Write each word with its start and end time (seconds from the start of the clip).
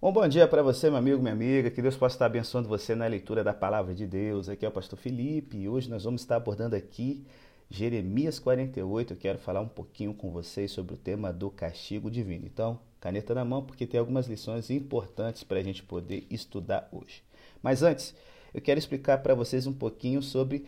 Um 0.00 0.12
bom 0.12 0.28
dia 0.28 0.46
para 0.46 0.62
você, 0.62 0.90
meu 0.90 0.98
amigo, 0.98 1.22
minha 1.22 1.32
amiga. 1.32 1.70
Que 1.70 1.80
Deus 1.80 1.96
possa 1.96 2.16
estar 2.16 2.26
abençoando 2.26 2.68
você 2.68 2.94
na 2.94 3.06
leitura 3.06 3.42
da 3.42 3.54
palavra 3.54 3.94
de 3.94 4.06
Deus. 4.06 4.46
Aqui 4.46 4.66
é 4.66 4.68
o 4.68 4.72
pastor 4.72 4.98
Felipe 4.98 5.56
e 5.56 5.70
hoje 5.70 5.88
nós 5.88 6.04
vamos 6.04 6.20
estar 6.20 6.36
abordando 6.36 6.76
aqui 6.76 7.24
Jeremias 7.70 8.38
48. 8.38 9.14
Eu 9.14 9.16
quero 9.16 9.38
falar 9.38 9.62
um 9.62 9.68
pouquinho 9.68 10.12
com 10.12 10.30
vocês 10.30 10.70
sobre 10.70 10.92
o 10.92 10.98
tema 10.98 11.32
do 11.32 11.48
castigo 11.48 12.10
divino. 12.10 12.44
Então, 12.44 12.78
caneta 13.00 13.34
na 13.34 13.42
mão, 13.42 13.62
porque 13.62 13.86
tem 13.86 13.98
algumas 13.98 14.26
lições 14.26 14.68
importantes 14.68 15.42
para 15.42 15.60
a 15.60 15.62
gente 15.62 15.82
poder 15.82 16.26
estudar 16.28 16.90
hoje. 16.92 17.22
Mas 17.62 17.82
antes, 17.82 18.14
eu 18.52 18.60
quero 18.60 18.78
explicar 18.78 19.22
para 19.22 19.34
vocês 19.34 19.66
um 19.66 19.72
pouquinho 19.72 20.20
sobre 20.20 20.66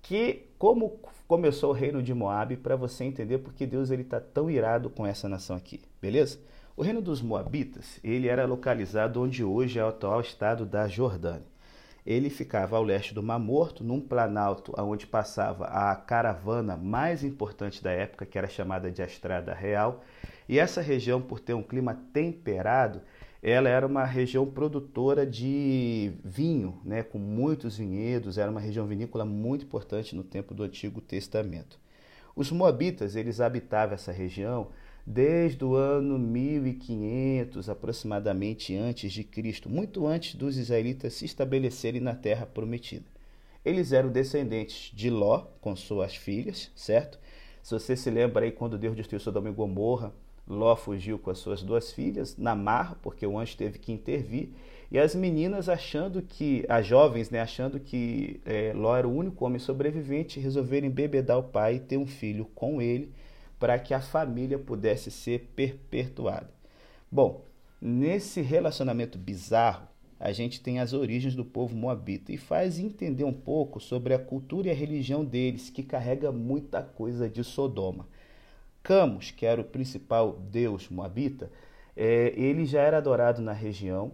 que 0.00 0.46
como 0.56 1.00
começou 1.26 1.70
o 1.70 1.74
reino 1.74 2.00
de 2.00 2.14
Moab 2.14 2.56
para 2.58 2.76
você 2.76 3.02
entender 3.02 3.38
porque 3.38 3.66
Deus 3.66 3.90
ele 3.90 4.02
está 4.02 4.20
tão 4.20 4.48
irado 4.48 4.88
com 4.88 5.04
essa 5.04 5.28
nação 5.28 5.56
aqui, 5.56 5.80
beleza? 6.00 6.38
O 6.74 6.80
reino 6.82 7.02
dos 7.02 7.20
Moabitas, 7.20 8.00
ele 8.02 8.28
era 8.28 8.46
localizado 8.46 9.20
onde 9.20 9.44
hoje 9.44 9.78
é 9.78 9.84
o 9.84 9.88
atual 9.88 10.22
estado 10.22 10.64
da 10.64 10.88
Jordânia. 10.88 11.46
Ele 12.04 12.30
ficava 12.30 12.78
ao 12.78 12.82
leste 12.82 13.12
do 13.12 13.22
Mar 13.22 13.38
Morto, 13.38 13.84
num 13.84 14.00
planalto 14.00 14.72
onde 14.78 15.06
passava 15.06 15.66
a 15.66 15.94
caravana 15.94 16.74
mais 16.74 17.22
importante 17.22 17.82
da 17.82 17.90
época, 17.90 18.24
que 18.24 18.38
era 18.38 18.48
chamada 18.48 18.90
de 18.90 19.02
Estrada 19.02 19.52
Real. 19.52 20.02
E 20.48 20.58
essa 20.58 20.80
região, 20.80 21.20
por 21.20 21.40
ter 21.40 21.52
um 21.52 21.62
clima 21.62 21.94
temperado, 22.10 23.02
ela 23.42 23.68
era 23.68 23.86
uma 23.86 24.06
região 24.06 24.46
produtora 24.46 25.26
de 25.26 26.14
vinho, 26.24 26.80
né, 26.82 27.02
com 27.02 27.18
muitos 27.18 27.76
vinhedos, 27.76 28.38
era 28.38 28.50
uma 28.50 28.60
região 28.60 28.86
vinícola 28.86 29.26
muito 29.26 29.66
importante 29.66 30.16
no 30.16 30.24
tempo 30.24 30.54
do 30.54 30.62
Antigo 30.62 31.02
Testamento. 31.02 31.78
Os 32.34 32.50
moabitas, 32.50 33.14
eles 33.14 33.42
habitavam 33.42 33.94
essa 33.94 34.10
região 34.10 34.68
desde 35.06 35.64
o 35.64 35.74
ano 35.74 36.18
1500 36.18 37.68
aproximadamente 37.68 38.76
antes 38.76 39.12
de 39.12 39.24
Cristo, 39.24 39.68
muito 39.68 40.06
antes 40.06 40.34
dos 40.34 40.56
israelitas 40.56 41.14
se 41.14 41.24
estabelecerem 41.24 42.00
na 42.00 42.14
terra 42.14 42.46
prometida. 42.46 43.04
Eles 43.64 43.92
eram 43.92 44.10
descendentes 44.10 44.90
de 44.94 45.10
Ló 45.10 45.46
com 45.60 45.74
suas 45.76 46.16
filhas, 46.16 46.70
certo? 46.74 47.18
Se 47.62 47.72
você 47.72 47.96
se 47.96 48.10
lembra 48.10 48.44
aí 48.44 48.50
quando 48.50 48.78
Deus 48.78 48.96
destruiu 48.96 49.20
Sodoma 49.20 49.48
e 49.48 49.52
Gomorra, 49.52 50.12
Ló 50.46 50.74
fugiu 50.74 51.18
com 51.18 51.30
as 51.30 51.38
suas 51.38 51.62
duas 51.62 51.92
filhas 51.92 52.36
na 52.36 52.56
marra, 52.56 52.96
porque 53.00 53.24
o 53.24 53.38
anjo 53.38 53.56
teve 53.56 53.78
que 53.78 53.92
intervir, 53.92 54.50
e 54.90 54.98
as 54.98 55.14
meninas 55.14 55.68
achando 55.68 56.20
que, 56.20 56.66
as 56.68 56.84
jovens, 56.84 57.30
né, 57.30 57.40
achando 57.40 57.78
que 57.78 58.40
é, 58.44 58.72
Ló 58.74 58.96
era 58.96 59.06
o 59.06 59.16
único 59.16 59.44
homem 59.44 59.60
sobrevivente, 59.60 60.40
resolveram 60.40 60.88
embebedar 60.88 61.38
o 61.38 61.44
pai 61.44 61.76
e 61.76 61.80
ter 61.80 61.96
um 61.96 62.06
filho 62.06 62.46
com 62.54 62.82
ele, 62.82 63.12
para 63.62 63.78
que 63.78 63.94
a 63.94 64.00
família 64.00 64.58
pudesse 64.58 65.08
ser 65.08 65.52
perpetuada. 65.54 66.50
Bom, 67.08 67.44
nesse 67.80 68.40
relacionamento 68.40 69.16
bizarro, 69.16 69.86
a 70.18 70.32
gente 70.32 70.60
tem 70.60 70.80
as 70.80 70.92
origens 70.92 71.36
do 71.36 71.44
povo 71.44 71.76
moabita 71.76 72.32
e 72.32 72.36
faz 72.36 72.80
entender 72.80 73.22
um 73.22 73.32
pouco 73.32 73.78
sobre 73.78 74.14
a 74.14 74.18
cultura 74.18 74.66
e 74.66 74.70
a 74.72 74.74
religião 74.74 75.24
deles, 75.24 75.70
que 75.70 75.84
carrega 75.84 76.32
muita 76.32 76.82
coisa 76.82 77.30
de 77.30 77.44
Sodoma. 77.44 78.08
Camus, 78.82 79.30
que 79.30 79.46
era 79.46 79.60
o 79.60 79.64
principal 79.64 80.40
deus 80.50 80.88
moabita, 80.88 81.48
é, 81.96 82.34
ele 82.36 82.66
já 82.66 82.80
era 82.80 82.96
adorado 82.96 83.40
na 83.40 83.52
região 83.52 84.10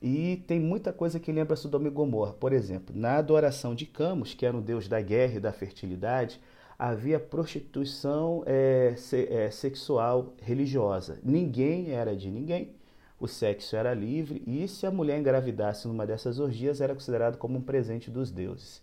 e 0.00 0.36
tem 0.46 0.60
muita 0.60 0.92
coisa 0.92 1.18
que 1.18 1.32
lembra 1.32 1.56
Sodoma 1.56 1.88
e 1.88 1.90
Gomorra. 1.90 2.34
Por 2.34 2.52
exemplo, 2.52 2.94
na 2.96 3.16
adoração 3.16 3.74
de 3.74 3.86
Camus, 3.86 4.34
que 4.34 4.46
era 4.46 4.56
um 4.56 4.62
deus 4.62 4.86
da 4.86 5.00
guerra 5.00 5.34
e 5.34 5.40
da 5.40 5.52
fertilidade, 5.52 6.40
havia 6.78 7.20
prostituição 7.20 8.42
é, 8.46 8.94
se, 8.96 9.26
é, 9.32 9.50
sexual 9.50 10.34
religiosa. 10.42 11.18
Ninguém 11.22 11.90
era 11.90 12.14
de 12.16 12.30
ninguém, 12.30 12.74
o 13.18 13.26
sexo 13.26 13.76
era 13.76 13.94
livre 13.94 14.42
e 14.46 14.66
se 14.68 14.86
a 14.86 14.90
mulher 14.90 15.18
engravidasse 15.18 15.86
numa 15.86 16.06
dessas 16.06 16.38
orgias 16.38 16.80
era 16.80 16.94
considerado 16.94 17.38
como 17.38 17.58
um 17.58 17.62
presente 17.62 18.10
dos 18.10 18.30
deuses. 18.30 18.82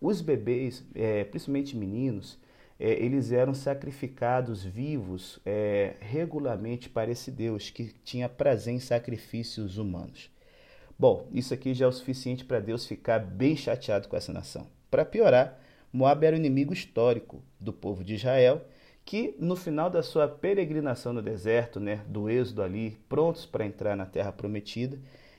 Os 0.00 0.20
bebês, 0.20 0.84
é, 0.94 1.24
principalmente 1.24 1.76
meninos, 1.76 2.38
é, 2.78 2.92
eles 2.92 3.30
eram 3.30 3.52
sacrificados 3.52 4.64
vivos 4.64 5.38
é, 5.44 5.96
regularmente 6.00 6.88
para 6.88 7.10
esse 7.10 7.30
Deus 7.30 7.68
que 7.68 7.92
tinha 8.02 8.28
prazer 8.28 8.72
em 8.72 8.80
sacrifícios 8.80 9.76
humanos. 9.76 10.30
Bom, 10.98 11.28
isso 11.32 11.52
aqui 11.52 11.74
já 11.74 11.84
é 11.84 11.88
o 11.88 11.92
suficiente 11.92 12.44
para 12.44 12.60
Deus 12.60 12.86
ficar 12.86 13.18
bem 13.18 13.54
chateado 13.56 14.08
com 14.08 14.16
essa 14.16 14.32
nação. 14.32 14.66
Para 14.90 15.04
piorar, 15.04 15.58
Moab 15.92 16.24
era 16.24 16.36
o 16.36 16.38
inimigo 16.38 16.72
histórico 16.72 17.42
do 17.58 17.72
povo 17.72 18.04
de 18.04 18.14
Israel, 18.14 18.62
que 19.04 19.34
no 19.38 19.56
final 19.56 19.90
da 19.90 20.02
sua 20.02 20.28
peregrinação 20.28 21.12
no 21.12 21.20
deserto, 21.20 21.80
né, 21.80 22.04
do 22.06 22.30
êxodo 22.30 22.62
ali, 22.62 22.96
prontos 23.08 23.44
para 23.44 23.66
entrar 23.66 23.96
na 23.96 24.06
terra 24.06 24.30
prometida, 24.30 24.98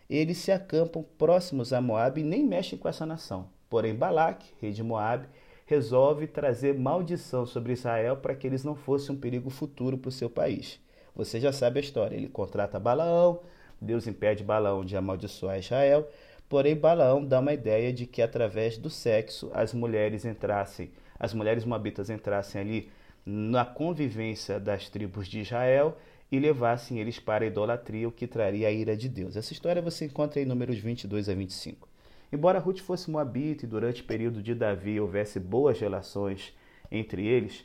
eles 0.10 0.40
se 0.40 0.52
acampam 0.52 1.06
próximos 1.18 1.72
a 1.72 1.80
Moab 1.80 2.20
e 2.20 2.24
nem 2.24 2.46
mexem 2.46 2.78
com 2.78 2.90
essa 2.90 3.06
nação. 3.06 3.48
Porém, 3.70 3.96
Balaque, 3.96 4.54
rei 4.60 4.74
de 4.74 4.84
Moab, 4.84 5.26
resolve 5.66 6.28
trazer 6.28 6.78
maldição 6.78 7.46
sobre 7.46 7.72
Israel 7.72 8.18
para 8.18 8.36
que 8.36 8.46
eles 8.46 8.66
não 8.66 8.76
fossem 8.76 9.16
um 9.16 9.20
perigo 9.20 9.50
futuro 9.50 9.98
para 9.98 10.10
o 10.10 10.12
seu 10.12 10.30
país. 10.30 10.82
Você 11.16 11.40
já 11.40 11.54
sabe 11.54 11.80
a 11.80 11.82
história. 11.82 12.18
Ele 12.18 12.28
contrata 12.28 12.78
Balaão, 12.78 13.40
Deus 13.80 14.06
impede 14.06 14.44
Balaão 14.44 14.84
de 14.84 14.98
amaldiçoar 14.98 15.60
Israel, 15.60 16.10
Porém, 16.52 16.76
Balaão 16.76 17.24
dá 17.26 17.40
uma 17.40 17.54
ideia 17.54 17.94
de 17.94 18.06
que 18.06 18.22
através 18.22 18.78
do 18.78 18.90
sexo 18.90 19.50
as 19.54 19.74
mulheres 19.74 20.26
entrassem, 20.26 20.92
as 21.18 21.34
mulheres 21.34 21.64
moabitas 21.64 22.10
entrassem 22.10 22.60
ali 22.60 22.90
na 23.26 23.64
convivência 23.64 24.60
das 24.60 24.90
tribos 24.90 25.30
de 25.30 25.40
Israel 25.40 25.98
e 26.30 26.38
levassem 26.40 27.00
eles 27.00 27.18
para 27.20 27.46
a 27.46 27.48
idolatria, 27.48 28.06
o 28.06 28.12
que 28.12 28.28
traria 28.28 28.68
a 28.68 28.72
ira 28.72 28.98
de 28.98 29.08
Deus. 29.08 29.38
Essa 29.38 29.54
história 29.54 29.82
você 29.82 30.04
encontra 30.04 30.42
em 30.42 30.46
números 30.46 30.78
22 30.78 31.30
a 31.30 31.34
25. 31.34 31.88
Embora 32.34 32.60
Ruth 32.60 32.80
fosse 32.80 33.10
moabita 33.10 33.64
e 33.64 33.70
durante 33.70 34.02
o 34.02 34.06
período 34.06 34.44
de 34.44 34.54
Davi 34.54 35.00
houvesse 35.00 35.40
boas 35.40 35.80
relações 35.80 36.54
entre 36.92 37.26
eles, 37.26 37.64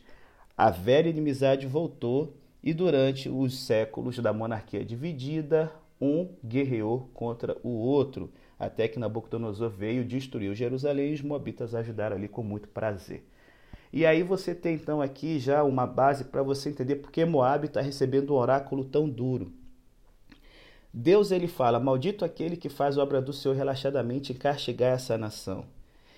a 0.57 0.71
velha 0.71 1.09
inimizade 1.09 1.67
voltou 1.67 2.37
e 2.63 2.73
durante 2.73 3.29
os 3.29 3.67
séculos 3.67 4.17
da 4.21 4.33
monarquia 4.33 4.85
dividida, 4.85 5.73
um 6.01 6.29
guerreou 6.45 7.11
contra 7.13 7.57
o 7.65 7.71
outro 7.71 8.31
até 8.59 8.89
que 8.89 8.99
Nabucodonosor 8.99 9.71
veio, 9.71 10.05
destruiu 10.05 10.55
Jerusalém 10.55 11.11
e 11.11 11.15
os 11.15 11.23
moabitas 11.23 11.75
ajudaram 11.75 12.17
ali 12.17 12.29
com 12.29 12.43
muito 12.43 12.69
prazer. 12.69 13.25
E 13.93 14.05
aí 14.05 14.23
você 14.23 14.55
tem 14.55 14.75
então 14.75 15.01
aqui 15.01 15.39
já 15.39 15.63
uma 15.63 15.87
base 15.87 16.25
para 16.25 16.43
você 16.43 16.71
entender 16.71 16.97
por 16.97 17.11
que 17.11 17.25
Moab 17.25 17.67
está 17.67 17.81
recebendo 17.81 18.33
um 18.35 18.37
oráculo 18.37 18.85
tão 18.85 19.09
duro. 19.09 19.53
Deus 20.93 21.31
ele 21.31 21.47
fala: 21.47 21.79
Maldito 21.79 22.25
aquele 22.25 22.57
que 22.57 22.69
faz 22.69 22.97
obra 22.99 23.21
do 23.21 23.33
Senhor 23.33 23.55
relaxadamente 23.55 24.33
em 24.33 24.37
castigar 24.37 24.95
essa 24.95 25.17
nação. 25.19 25.65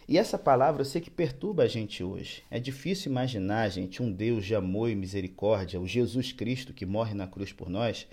E 0.07 0.17
essa 0.17 0.39
palavra 0.39 0.81
eu 0.81 0.87
sei 0.87 1.03
que 1.03 1.11
perturba 1.11 1.65
a 1.65 1.67
gente 1.67 2.03
hoje. 2.03 2.43
É 2.51 2.59
difícil 2.59 3.11
imaginar, 3.11 3.69
gente, 3.69 4.03
um 4.03 4.11
Deus 4.11 4.47
de 4.47 4.55
amor 4.55 4.89
e 4.89 4.95
misericórdia, 4.95 5.81
o 5.81 5.87
Jesus 5.87 6.33
Cristo 6.33 6.73
que 6.73 6.87
morre 6.87 7.13
na 7.13 7.27
cruz 7.27 7.53
por 7.53 7.69
nós, 7.69 8.07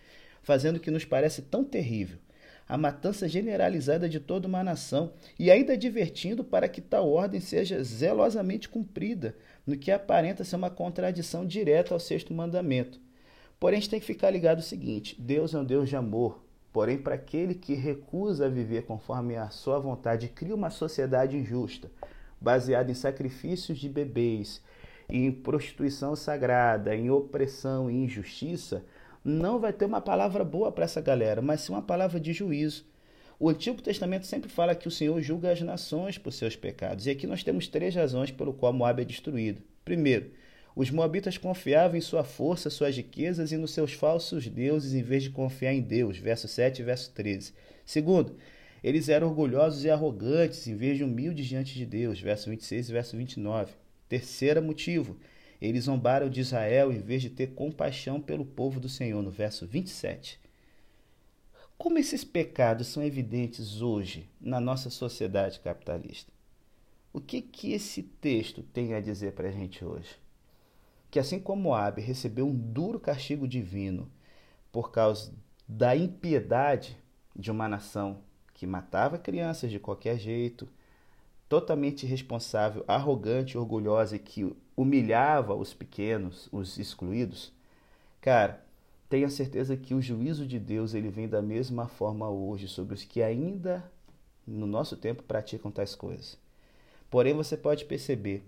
fazendo 0.43 0.75
o 0.75 0.79
que 0.79 0.91
nos 0.91 1.05
parece 1.05 1.41
tão 1.41 1.63
terrível 1.63 2.17
a 2.67 2.77
matança 2.77 3.27
generalizada 3.27 4.09
de 4.09 4.19
toda 4.19 4.47
uma 4.47 4.63
nação, 4.63 5.13
e 5.37 5.51
ainda 5.51 5.73
advertindo 5.73 6.43
para 6.43 6.67
que 6.67 6.81
tal 6.81 7.09
ordem 7.09 7.39
seja 7.39 7.83
zelosamente 7.83 8.67
cumprida, 8.67 9.35
no 9.65 9.77
que 9.77 9.91
aparenta 9.91 10.43
ser 10.43 10.55
uma 10.55 10.69
contradição 10.69 11.45
direta 11.45 11.93
ao 11.93 11.99
sexto 11.99 12.33
mandamento. 12.33 12.99
Porém, 13.59 13.77
a 13.77 13.81
gente 13.81 13.89
tem 13.89 13.99
que 13.99 14.05
ficar 14.05 14.29
ligado 14.29 14.59
o 14.59 14.63
seguinte: 14.63 15.15
Deus 15.19 15.53
é 15.53 15.59
um 15.59 15.65
Deus 15.65 15.89
de 15.89 15.95
amor. 15.95 16.43
Porém, 16.73 16.97
para 16.97 17.15
aquele 17.15 17.55
que 17.55 17.73
recusa 17.73 18.49
viver 18.49 18.83
conforme 18.83 19.37
a 19.37 19.49
sua 19.49 19.79
vontade, 19.79 20.27
cria 20.27 20.53
uma 20.53 20.69
sociedade 20.69 21.37
injusta, 21.37 21.89
baseada 22.41 22.91
em 22.91 22.93
sacrifícios 22.93 23.77
de 23.77 23.87
bebês, 23.87 24.61
em 25.07 25.31
prostituição 25.31 26.17
sagrada, 26.17 26.93
em 26.93 27.09
opressão 27.09 27.89
e 27.89 28.03
injustiça, 28.03 28.83
não 29.25 29.59
vai 29.59 29.73
ter 29.73 29.85
uma 29.85 29.99
palavra 29.99 30.43
boa 30.43 30.71
para 30.71 30.85
essa 30.85 31.01
galera, 31.01 31.41
mas 31.41 31.61
sim 31.61 31.73
uma 31.73 31.81
palavra 31.81 32.19
de 32.19 32.31
juízo. 32.31 32.85
O 33.39 33.49
Antigo 33.49 33.81
Testamento 33.81 34.27
sempre 34.27 34.49
fala 34.49 34.75
que 34.75 34.87
o 34.87 34.91
Senhor 34.91 35.19
julga 35.19 35.51
as 35.51 35.59
nações 35.61 36.19
por 36.19 36.31
seus 36.31 36.55
pecados. 36.55 37.07
E 37.07 37.09
aqui 37.09 37.25
nós 37.25 37.43
temos 37.43 37.67
três 37.67 37.95
razões 37.95 38.29
pelo 38.29 38.53
qual 38.53 38.71
Moab 38.71 39.01
é 39.01 39.05
destruído. 39.05 39.63
Primeiro, 39.83 40.31
os 40.75 40.91
moabitas 40.91 41.39
confiavam 41.39 41.97
em 41.97 42.01
sua 42.01 42.23
força, 42.23 42.69
suas 42.69 42.95
riquezas 42.95 43.51
e 43.51 43.57
nos 43.57 43.71
seus 43.71 43.93
falsos 43.93 44.47
deuses 44.47 44.93
em 44.93 45.01
vez 45.01 45.23
de 45.23 45.31
confiar 45.31 45.73
em 45.73 45.81
Deus. 45.81 46.17
Verso 46.17 46.47
7 46.47 46.81
e 46.81 46.85
verso 46.85 47.11
13. 47.11 47.51
Segundo, 47.83 48.37
eles 48.83 49.09
eram 49.09 49.27
orgulhosos 49.27 49.83
e 49.83 49.89
arrogantes 49.89 50.67
em 50.67 50.75
vez 50.75 50.97
de 50.97 51.03
humildes 51.03 51.47
diante 51.47 51.73
de 51.73 51.85
Deus. 51.85 52.21
Verso 52.21 52.49
26 52.49 52.89
e 52.89 52.91
verso 52.93 53.17
29. 53.17 53.73
Terceiro 54.07 54.61
motivo, 54.61 55.17
eles 55.61 55.85
zombaram 55.85 56.29
de 56.29 56.41
Israel 56.41 56.91
em 56.91 56.99
vez 56.99 57.21
de 57.21 57.29
ter 57.29 57.53
compaixão 57.53 58.21
pelo 58.21 58.45
povo 58.45 58.79
do 58.79 58.89
Senhor, 58.89 59.21
no 59.21 59.31
verso 59.31 59.65
27. 59.65 60.39
Como 61.77 61.97
esses 61.97 62.23
pecados 62.23 62.87
são 62.87 63.03
evidentes 63.03 63.81
hoje 63.81 64.29
na 64.39 64.59
nossa 64.59 64.89
sociedade 64.89 65.59
capitalista? 65.59 66.31
O 67.11 67.19
que, 67.19 67.41
que 67.41 67.73
esse 67.73 68.03
texto 68.03 68.61
tem 68.61 68.93
a 68.93 69.01
dizer 69.01 69.33
para 69.33 69.49
a 69.49 69.51
gente 69.51 69.83
hoje? 69.83 70.15
Que 71.09 71.19
assim 71.19 71.39
como 71.39 71.63
Moab 71.63 72.01
recebeu 72.01 72.45
um 72.45 72.55
duro 72.55 72.99
castigo 72.99 73.47
divino 73.47 74.11
por 74.71 74.91
causa 74.91 75.33
da 75.67 75.95
impiedade 75.95 76.97
de 77.35 77.51
uma 77.51 77.67
nação 77.67 78.21
que 78.53 78.65
matava 78.65 79.17
crianças 79.17 79.71
de 79.71 79.79
qualquer 79.79 80.17
jeito, 80.17 80.67
totalmente 81.47 82.05
irresponsável, 82.05 82.83
arrogante, 82.87 83.57
orgulhosa 83.57 84.15
e 84.15 84.19
que 84.19 84.55
humilhava 84.75 85.55
os 85.55 85.73
pequenos, 85.73 86.49
os 86.51 86.77
excluídos, 86.77 87.53
cara, 88.19 88.65
tenha 89.07 89.29
certeza 89.29 89.77
que 89.77 89.93
o 89.93 90.01
juízo 90.01 90.45
de 90.45 90.59
Deus 90.59 90.93
ele 90.93 91.09
vem 91.09 91.27
da 91.29 91.41
mesma 91.41 91.87
forma 91.87 92.29
hoje 92.29 92.67
sobre 92.67 92.95
os 92.95 93.03
que 93.03 93.21
ainda 93.21 93.89
no 94.45 94.65
nosso 94.65 94.97
tempo 94.97 95.23
praticam 95.23 95.71
tais 95.71 95.95
coisas. 95.95 96.37
Porém, 97.09 97.33
você 97.33 97.55
pode 97.55 97.85
perceber, 97.85 98.43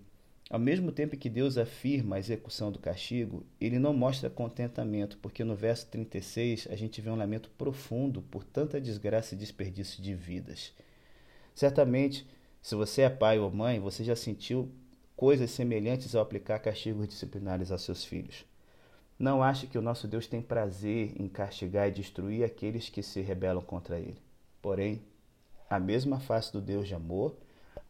ao 0.50 0.58
mesmo 0.58 0.90
tempo 0.92 1.16
que 1.16 1.30
Deus 1.30 1.56
afirma 1.56 2.16
a 2.16 2.18
execução 2.18 2.72
do 2.72 2.78
castigo, 2.78 3.44
ele 3.60 3.78
não 3.78 3.94
mostra 3.94 4.28
contentamento, 4.28 5.18
porque 5.18 5.44
no 5.44 5.54
verso 5.54 5.86
36 5.86 6.68
a 6.70 6.76
gente 6.76 7.00
vê 7.00 7.10
um 7.10 7.16
lamento 7.16 7.50
profundo 7.56 8.22
por 8.22 8.44
tanta 8.44 8.80
desgraça 8.80 9.34
e 9.34 9.38
desperdício 9.38 10.02
de 10.02 10.14
vidas. 10.14 10.72
Certamente, 11.54 12.26
se 12.62 12.74
você 12.74 13.02
é 13.02 13.10
pai 13.10 13.38
ou 13.38 13.50
mãe, 13.50 13.80
você 13.80 14.04
já 14.04 14.16
sentiu 14.16 14.70
coisas 15.16 15.50
semelhantes 15.50 16.14
ao 16.14 16.22
aplicar 16.22 16.58
castigos 16.58 17.08
disciplinares 17.08 17.70
aos 17.70 17.82
seus 17.82 18.04
filhos. 18.04 18.44
Não 19.18 19.42
ache 19.42 19.66
que 19.66 19.76
o 19.76 19.82
nosso 19.82 20.06
Deus 20.06 20.26
tem 20.26 20.40
prazer 20.40 21.12
em 21.20 21.28
castigar 21.28 21.88
e 21.88 21.92
destruir 21.92 22.44
aqueles 22.44 22.88
que 22.88 23.02
se 23.02 23.20
rebelam 23.20 23.62
contra 23.62 23.98
ele. 23.98 24.22
Porém, 24.62 25.02
a 25.68 25.78
mesma 25.80 26.20
face 26.20 26.52
do 26.52 26.60
Deus 26.60 26.86
de 26.86 26.94
amor 26.94 27.36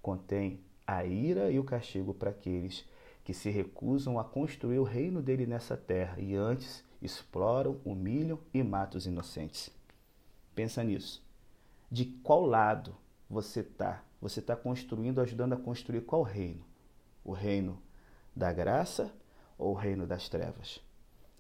contém 0.00 0.61
a 0.87 1.05
ira 1.05 1.50
e 1.50 1.59
o 1.59 1.65
castigo 1.65 2.15
para 2.15 2.31
aqueles 2.31 2.85
que 3.23 3.35
se 3.35 3.50
recusam 3.50 4.19
a 4.19 4.25
construir 4.25 4.79
o 4.79 4.85
reino 4.85 5.20
dele 5.20 5.47
nessa 5.47 5.76
terra 5.76 6.19
e 6.19 6.35
antes 6.35 6.82
exploram, 7.03 7.79
humilham 7.85 8.38
e 8.55 8.62
matam 8.62 8.97
os 8.97 9.06
inocentes. 9.06 9.70
Pensa 10.55 10.82
nisso. 10.82 11.23
De 11.91 12.06
qual 12.06 12.47
lado 12.47 12.97
você 13.29 13.61
está? 13.61 14.03
Você 14.20 14.41
está 14.41 14.56
construindo, 14.56 15.20
ajudando 15.20 15.53
a 15.53 15.56
construir 15.56 16.03
qual 16.03 16.23
reino? 16.23 16.65
O 17.25 17.32
reino 17.32 17.81
da 18.35 18.53
graça 18.53 19.12
ou 19.56 19.73
o 19.73 19.76
reino 19.76 20.06
das 20.06 20.29
trevas? 20.29 20.81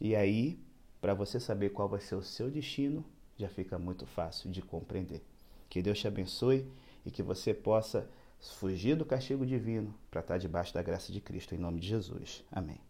E 0.00 0.14
aí, 0.14 0.60
para 1.00 1.14
você 1.14 1.40
saber 1.40 1.70
qual 1.70 1.88
vai 1.88 2.00
ser 2.00 2.14
o 2.14 2.22
seu 2.22 2.50
destino, 2.50 3.04
já 3.36 3.48
fica 3.48 3.78
muito 3.78 4.06
fácil 4.06 4.50
de 4.50 4.62
compreender. 4.62 5.24
Que 5.68 5.82
Deus 5.82 5.98
te 5.98 6.08
abençoe 6.08 6.70
e 7.04 7.10
que 7.10 7.22
você 7.22 7.52
possa 7.52 8.08
fugir 8.40 8.96
do 8.96 9.04
castigo 9.04 9.44
divino 9.44 9.94
para 10.10 10.20
estar 10.20 10.38
debaixo 10.38 10.74
da 10.74 10.82
graça 10.82 11.12
de 11.12 11.20
Cristo, 11.20 11.54
em 11.54 11.58
nome 11.58 11.80
de 11.80 11.88
Jesus. 11.88 12.44
Amém. 12.50 12.87